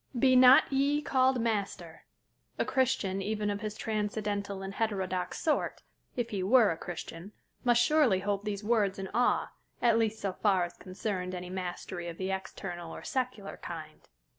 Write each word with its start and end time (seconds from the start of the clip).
"Be 0.17 0.35
not 0.35 0.73
ye 0.73 0.99
called 1.03 1.39
master" 1.39 2.05
a 2.57 2.65
Christian 2.65 3.21
even 3.21 3.51
of 3.51 3.61
his 3.61 3.77
transcendental 3.77 4.63
and 4.63 4.73
heterodox 4.73 5.39
sort, 5.39 5.83
if 6.15 6.31
he 6.31 6.41
were 6.41 6.71
a 6.71 6.77
Christian, 6.79 7.33
must 7.63 7.83
surely 7.83 8.21
hold 8.21 8.43
these 8.43 8.63
words 8.63 8.97
in 8.97 9.09
awe, 9.13 9.51
at 9.79 9.99
least 9.99 10.19
so 10.19 10.33
far 10.33 10.63
as 10.63 10.73
concerned 10.73 11.35
any 11.35 11.51
mastery 11.51 12.07
of 12.07 12.17
the 12.17 12.31
external 12.31 12.91
or 12.91 13.03
secular 13.03 13.57
kind. 13.57 14.09